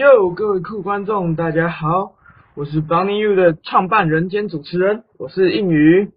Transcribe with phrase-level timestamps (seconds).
[0.00, 2.12] Hello，各位酷观众，大家好，
[2.54, 6.12] 我是 Bunny You 的创办人兼主持人，我是应宇。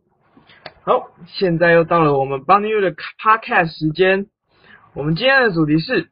[0.84, 4.28] 好，现在又到了我们 Bunny You 的 Podcast 时间。
[4.94, 6.12] 我们今天的主题是：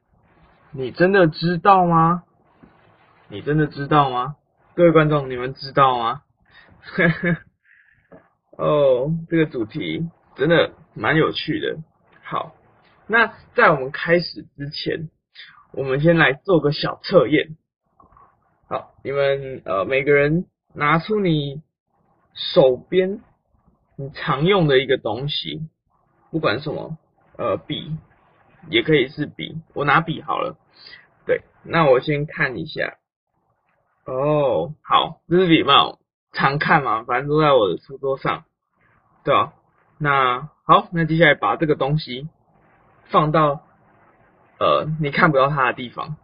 [0.71, 2.23] 你真的知道吗？
[3.27, 4.37] 你真的知道吗？
[4.73, 6.21] 各位观众，你们知道吗？
[8.57, 11.77] 哦，这个主题真的蛮有趣的。
[12.23, 12.55] 好，
[13.05, 15.11] 那在我们开始之前，
[15.71, 17.57] 我们先来做个小测验。
[18.67, 21.61] 好，你们呃每个人拿出你
[22.33, 23.21] 手边
[23.95, 25.69] 你常用的一个东西，
[26.31, 26.97] 不管什么，
[27.37, 27.97] 呃笔
[28.69, 30.57] 也可以是笔，我拿笔好了。
[31.25, 32.97] 对，那我先看一下。
[34.05, 35.97] 哦，好，这是笔嘛，
[36.31, 38.45] 常看嘛，反正都在我的书桌上，
[39.23, 39.53] 对吧？
[39.99, 42.27] 那好，那接下来把这个东西
[43.05, 43.63] 放到
[44.59, 46.15] 呃你看不到它的地方，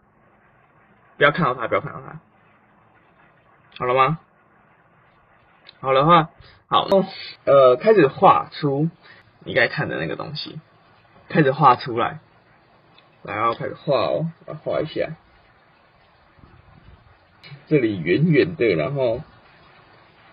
[1.17, 2.19] 不要看到它，不要看到它。
[3.77, 4.19] 好了吗？
[5.81, 6.29] 好的话，
[6.67, 6.87] 好，
[7.43, 8.89] 呃，开始画出
[9.39, 10.59] 你该看的那个东西，
[11.29, 12.19] 开始画出来，
[13.21, 15.11] 来哦，开始画哦，来画一下，
[17.67, 19.21] 这里圆圆的，然后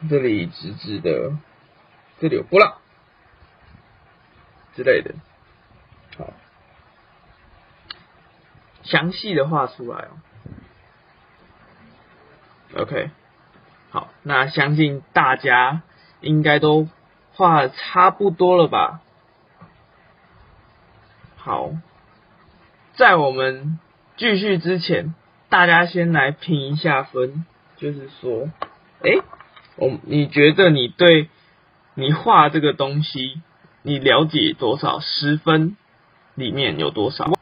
[0.08, 1.32] 这里直直的，
[2.18, 2.78] 这里有波浪
[4.74, 5.14] 之类的，
[6.16, 6.32] 好，
[8.92, 10.10] 详细的画出来哦
[12.82, 13.08] ，OK。
[13.90, 15.80] 好，那相信大家
[16.20, 16.88] 应该都
[17.32, 19.00] 画差不多了吧？
[21.38, 21.70] 好，
[22.94, 23.78] 在我们
[24.18, 25.14] 继续之前，
[25.48, 27.46] 大家先来评一下分，
[27.78, 28.50] 就是说，
[29.00, 29.22] 诶，
[29.76, 31.30] 我你觉得你对
[31.94, 33.40] 你画这个东西，
[33.80, 35.00] 你了解多少？
[35.00, 35.78] 十分
[36.34, 37.32] 里面有多少？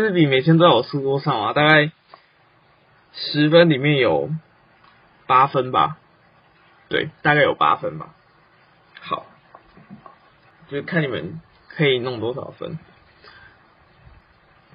[0.00, 1.90] 这支笔每天都在我书桌上啊，大概
[3.12, 4.30] 十分里面有。
[5.26, 5.96] 八分吧，
[6.88, 8.16] 对，大概有八分吧。
[9.00, 9.26] 好，
[10.68, 12.80] 就看你们可以弄多少分。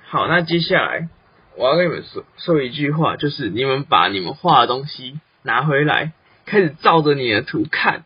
[0.06, 1.10] 好，那接下来
[1.58, 6.14] 我要跟你们说说一句话，就是你们把你们画的东西拿回来，
[6.46, 8.06] 开始照着你的图看。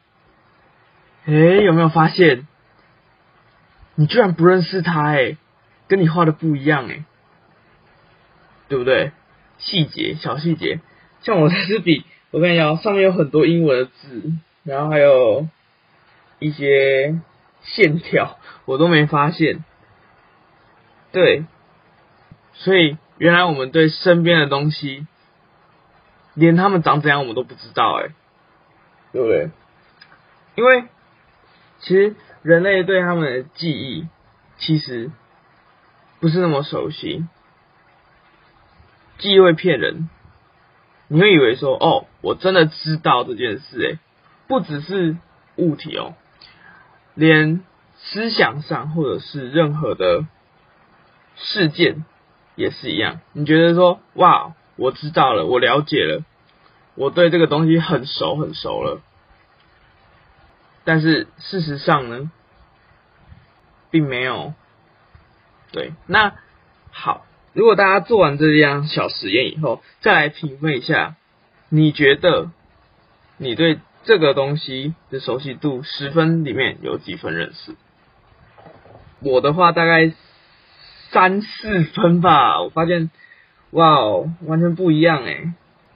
[1.26, 2.48] 诶，有没有发现？
[3.94, 5.38] 你居然不认识他诶，
[5.88, 7.04] 跟你画的不一样诶，
[8.70, 9.12] 对不对？
[9.58, 10.80] 细节，小细节，
[11.22, 12.06] 像我这支笔。
[12.32, 14.32] 我跟你讲，上面有很多英文的字，
[14.64, 15.48] 然后还有
[16.38, 17.20] 一些
[17.64, 19.66] 线条，我都没发现。
[21.12, 21.44] 对，
[22.54, 25.08] 所以原来我们对身边的东西，
[26.36, 28.10] 连他们长怎样我们都不知道，哎，
[29.12, 29.50] 对不对？
[30.54, 30.84] 因为
[31.80, 34.08] 其实人类对他们的记忆
[34.60, 35.10] 其实
[36.20, 37.26] 不是那么熟悉，
[39.20, 40.10] 记忆会骗人。
[41.12, 43.98] 你会以为说哦，我真的知道这件事诶，
[44.48, 45.18] 不只是
[45.56, 46.14] 物体哦，
[47.16, 47.64] 连
[47.98, 50.26] 思想上或者是任何的
[51.36, 52.06] 事件
[52.56, 53.22] 也是一样。
[53.34, 56.24] 你觉得说哇，我知道了，我了解了，
[56.94, 59.02] 我对这个东西很熟很熟了，
[60.84, 62.30] 但是事实上呢，
[63.90, 64.54] 并没有。
[65.72, 66.36] 对，那
[66.92, 67.26] 好。
[67.54, 71.16] 如果大家做完这样小实验以后，再来评分一下，
[71.70, 72.52] 你觉得
[73.38, 77.76] 你对这个东西的熟悉度十分里面有几分认识？
[79.22, 80.14] 我的话大概
[81.12, 82.62] 三四分吧。
[82.62, 83.10] 我发现，
[83.72, 85.52] 哇哦，完全不一样诶，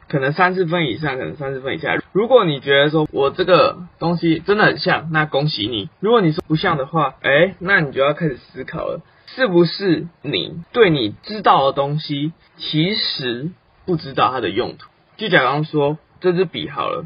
[0.10, 1.96] 可能三四分以上，可能三四分以下。
[2.12, 5.90] 如果你觉得说我这个东西真的很像，那恭喜你。
[6.00, 9.02] 如果你说不像的话，诶，那你就要开始思考了。
[9.28, 13.52] 是不是你对你知道的东西，其实
[13.86, 14.90] 不知道它的用途？
[15.18, 17.06] 就假装说这支笔好了，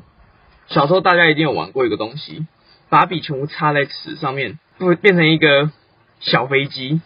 [0.67, 2.45] 小时候大家一定有玩过一个东西，
[2.89, 5.71] 把笔全部插在纸上面，会变成一个
[6.19, 7.01] 小飞机。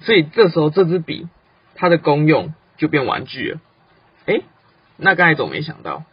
[0.00, 1.26] 所以这时候这支笔
[1.74, 3.60] 它的功用就变玩具了。
[4.26, 4.42] 诶，
[4.96, 6.04] 那刚才怎么没想到？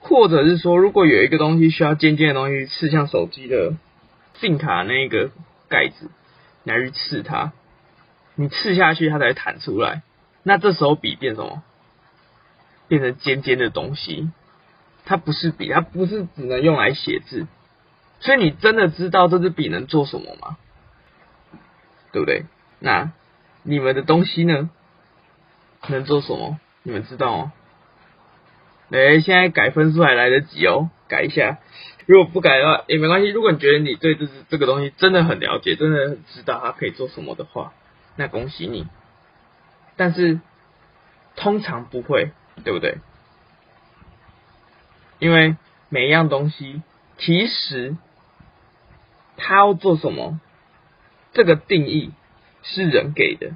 [0.00, 3.74] 或者是说，如果有一个东西需要尖尖的东西刺向手机的
[4.40, 5.30] SIM 卡那个
[5.68, 6.10] 盖子，
[6.68, 7.52] 来去刺它。
[8.34, 10.02] 你刺下去，它才弹出来。
[10.42, 11.62] 那这时候笔变什么？
[12.86, 14.30] 变成尖尖的东西。
[15.04, 17.46] 它不是笔，它不是只能用来写字。
[18.20, 20.56] 所以你真的知道这支笔能做什么吗？
[22.12, 22.44] 对不对？
[22.78, 23.12] 那
[23.62, 24.70] 你们的东西呢？
[25.88, 26.58] 能做什么？
[26.82, 27.52] 你们知道吗？
[28.90, 31.58] 哎，现在改分数还来得及哦，改一下。
[32.08, 33.28] 如果不改的话也没关系。
[33.28, 37.74] 如果你觉得你对这这个东西真的很了解，真的很知道它可以做什么的话。
[38.16, 38.86] 那恭喜你，
[39.96, 40.40] 但是
[41.36, 42.30] 通常不会，
[42.64, 42.96] 对不对？
[45.18, 45.56] 因为
[45.90, 46.80] 每一样东西，
[47.18, 47.94] 其实
[49.36, 50.40] 它要做什么，
[51.34, 52.12] 这个定义
[52.62, 53.50] 是人给的，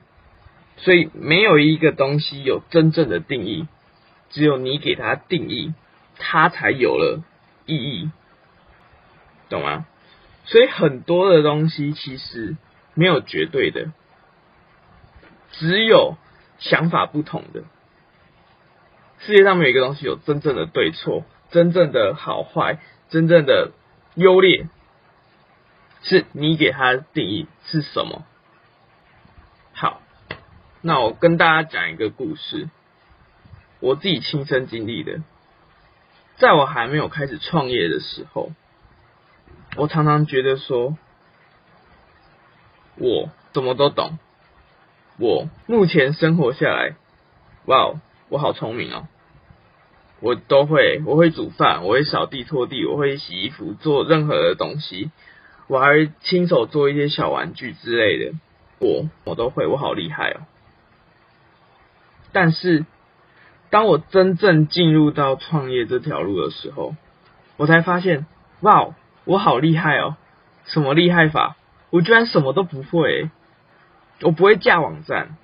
[0.77, 3.67] 所以没有一个东西有真正的定义，
[4.29, 5.73] 只有你给它定义，
[6.19, 7.25] 它才有了
[7.65, 8.11] 意义，
[9.53, 9.87] 懂吗？
[10.45, 12.57] 所以很多的东西其实
[12.95, 13.93] 没有绝对的，
[15.53, 16.17] 只有
[16.59, 17.63] 想法不同的。
[19.21, 23.71] 世界上没有一个东西有真正的对错，真正的好坏，真正的
[24.17, 24.67] 优劣，
[26.03, 28.25] 是你给它的定义是什么？
[29.73, 30.03] 好，
[30.81, 32.69] 那我跟大家讲一个故事，
[33.79, 35.23] 我自己亲身经历的，
[36.35, 38.51] 在我还没有开始创业的时候。
[39.77, 40.97] 我常常觉得说，
[42.97, 44.19] 我什么都懂。
[45.19, 46.95] 我目前生活下来，
[47.65, 47.95] 哇，
[48.29, 49.07] 我好聪明哦！
[50.21, 55.11] 我都会，我会煮饭，我会扫地拖地，我会洗衣服，做任何的东西，
[55.69, 58.33] 我还会亲手做一些小玩具之类的。
[58.79, 60.41] 我我都会，我好厉害哦！
[62.33, 62.85] 但是，
[63.71, 66.95] 当我真正进入到创业这条路的时候，
[67.57, 68.27] 我才发现，
[68.61, 68.95] 哇！
[69.25, 70.17] 我好厉害哦！
[70.65, 71.57] 什么厉害法？
[71.91, 73.31] 我居然什么都不会。
[74.21, 75.37] 我不会架网站，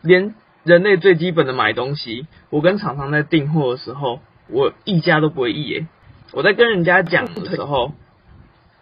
[0.00, 5.86] 连人类最基本的买东西，我跟厂商在订货的时候，我议价都不会议耶。
[6.32, 7.94] 我在跟人家讲的时候，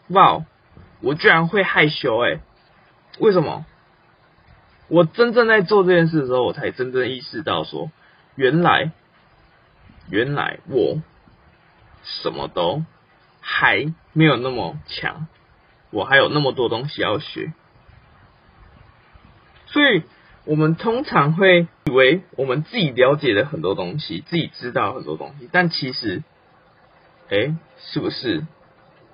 [0.09, 0.45] 哇，
[1.01, 2.41] 我居然会害羞诶。
[3.19, 3.65] 为什么？
[4.89, 7.91] 我真正在做这件事的时候，我才真正意识到说，
[8.35, 8.91] 原来，
[10.11, 11.01] 原来我
[12.03, 12.83] 什么都。
[13.47, 15.27] 还没有那么强，
[15.91, 17.53] 我还有那么多东西要学，
[19.67, 20.03] 所以
[20.47, 26.23] 我们通常会以为我们自己了解了很多东西，自己知道很多东西，但其实，
[27.29, 28.47] 哎，是不是？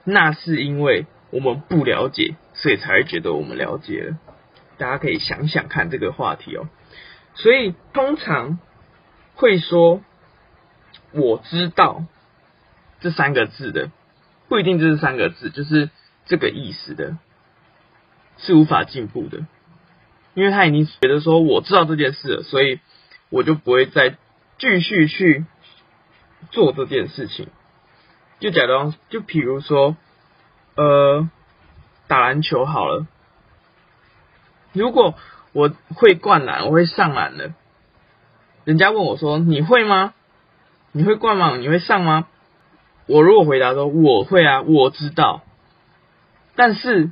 [0.04, 4.18] 那是因为我们不了解，所以才会觉得我们了解了。
[4.78, 6.68] 大家可以想想看这个话题哦。
[7.34, 8.60] 所以通常
[9.34, 10.00] 会说
[11.12, 12.04] “我知道”
[13.00, 13.90] 这三个字的。
[14.50, 15.90] 不一定就是三个字，就是
[16.26, 17.16] 这个意思的，
[18.36, 19.46] 是无法进步的，
[20.34, 22.80] 因为他已经觉得说我知道这件事了，所以
[23.28, 24.16] 我就不会再
[24.58, 25.44] 继续去
[26.50, 27.46] 做这件事情。
[28.40, 29.96] 就假装，就比如说，
[30.74, 31.30] 呃，
[32.08, 33.06] 打篮球好了，
[34.72, 35.14] 如果
[35.52, 37.54] 我会灌篮，我会上篮了，
[38.64, 40.12] 人家问我说你会吗？
[40.90, 41.56] 你会灌吗？
[41.56, 42.26] 你会上吗？
[43.10, 45.42] 我如果回答说我会啊，我知道，
[46.54, 47.10] 但是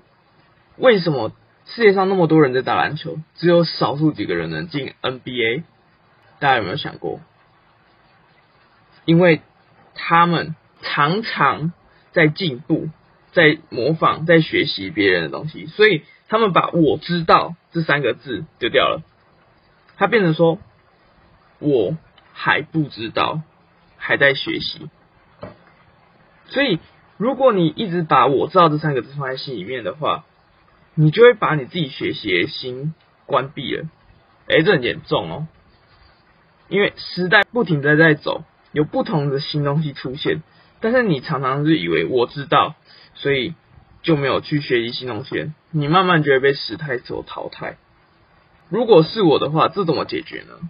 [0.77, 1.33] 为什么
[1.67, 5.65] 世界上那么多人在打篮球，只有少数几个人能进 NBA？
[6.39, 7.19] 大家有没有想过？
[9.07, 9.43] 因为
[9.97, 11.73] 他们常常
[12.13, 12.89] 在进步，
[13.33, 19.03] 在模仿，在学习别人的东西，所以他们把我知道这三个字丢掉了，
[19.97, 20.61] 他变成说
[21.59, 21.97] 我
[22.33, 23.43] 还不知道，
[23.97, 24.89] 还在学习。
[26.49, 26.79] 所以，
[27.19, 30.25] 如果你一直把我知道这三个字放在心里面的话，
[30.95, 32.95] 你就会把你自己学习的心
[33.27, 33.87] 关闭了。
[34.49, 35.47] 哎，这很严重哦。
[36.69, 40.43] 因为时代不停的在走，有不同的新东西出现，
[40.81, 42.75] 但是你常常是以为我知道，
[43.15, 43.55] 所以
[44.03, 47.77] 就没有去学习新东西，你慢慢就会被时代所淘汰。
[48.71, 50.69] 如果是我的话，这怎么解决呢？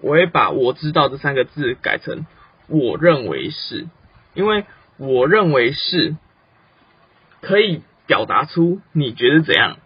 [0.00, 2.26] 我会把我知道这三个字改成
[2.68, 3.86] 我认为是。
[4.34, 4.66] 因为
[4.98, 6.16] 我认为是
[7.42, 9.76] 可以表达出你觉得怎样，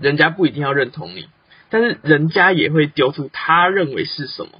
[0.00, 1.28] 人家不一定要认同你，
[1.70, 4.50] 但是人家也会丢出他认为是什么，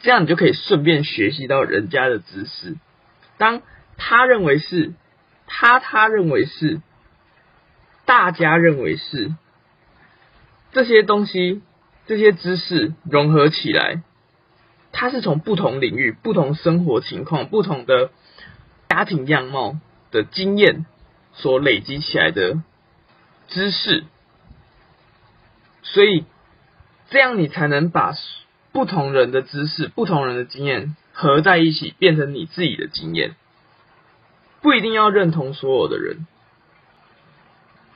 [0.00, 2.76] 这样你就可以顺便学习到人家的知识。
[3.38, 3.62] 当
[3.96, 4.94] 他认为是，
[5.46, 6.80] 他他认为是，
[8.04, 9.32] 大家认为是，
[10.72, 11.62] 这些东西，
[12.06, 14.02] 这些知识融合起来，
[14.90, 18.10] 它是从不同领域、不同生活情况、不同的。
[18.88, 19.76] 家庭样貌
[20.10, 20.86] 的经验
[21.32, 22.62] 所累积起来的
[23.48, 24.04] 知识，
[25.82, 26.24] 所以
[27.10, 28.14] 这样你才能把
[28.72, 33.34] 不同人的知识、不同人的经验合在一起，变成你自己的经验。
[34.62, 36.26] 不一定要认同所有的人，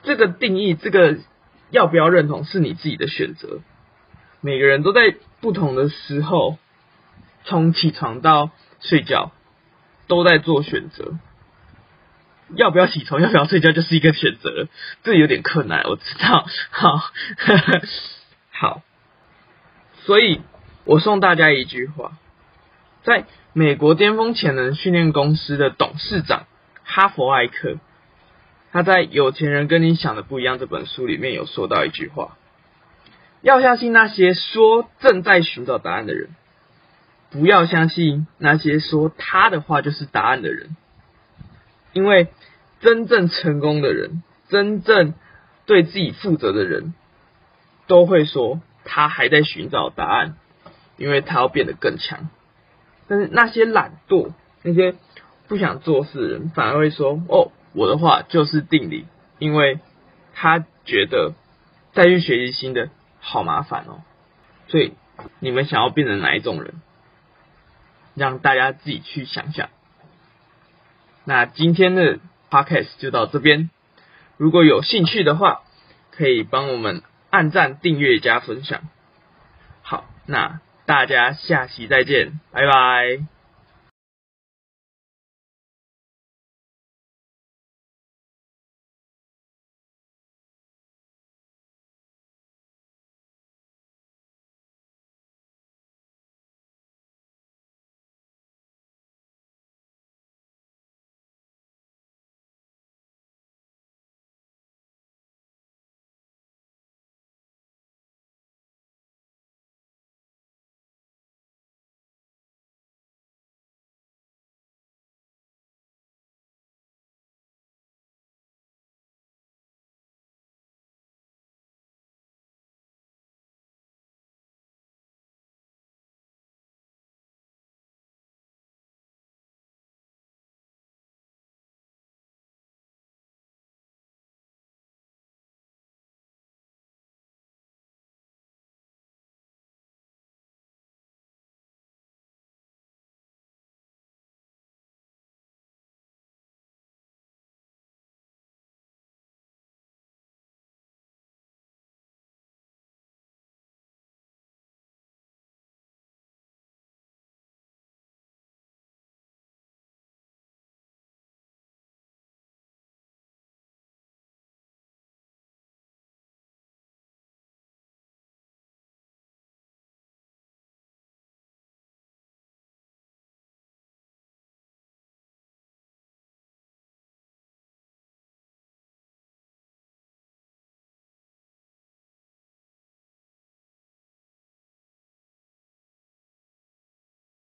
[0.03, 1.17] 这个定义，这个
[1.71, 3.61] 要不要认同是你自己的选择。
[4.41, 6.57] 每个人都在不同的时候，
[7.43, 9.31] 从起床到睡觉。
[10.09, 11.13] 都在做选择，
[12.55, 14.67] 要不要起床，要不要睡觉，就是一个选择。
[15.03, 16.45] 这有点困难，我知道。
[16.71, 17.01] 好，
[18.51, 18.81] 好，
[20.03, 20.41] 所以
[20.83, 22.17] 我送大家一句话，
[23.03, 26.47] 在美国巅峰潜能训练公司的董事长
[26.83, 27.77] 哈佛艾克，
[28.71, 32.35] 他在《有钱人跟你想的不一样》这本书里面有说到一句话：
[33.41, 36.29] 要相信那些说正在寻找答案的人，
[37.31, 40.75] 不要相信那些说他的话就是答案的人，
[41.93, 42.29] 因为
[42.79, 45.13] 真正成功的人，真正
[45.65, 46.93] 对自己负责的人，
[47.87, 50.37] 都会说他还在寻找答案，
[50.97, 52.29] 因为他要变得更强。
[53.07, 54.33] 但是那些懒惰、
[54.63, 54.95] 那些
[55.47, 59.05] 不想做事的人，反而会说：“哦，我的话就是定理，
[59.37, 59.79] 因为
[60.33, 61.33] 他觉得
[61.93, 64.01] 再去学习新的好麻烦哦。”
[64.69, 64.93] 所以
[65.39, 66.75] 你们想要变成哪一种人？
[68.19, 69.69] 让大家自己去想想。
[71.23, 72.19] 那今天的
[72.51, 73.71] podcast 就到这边，
[74.37, 75.61] 如果有兴趣的话，
[76.11, 78.81] 可以帮我们按赞、订阅、加分享。
[79.81, 80.59] 好，那。
[80.89, 83.38] 大家下期再见，拜拜。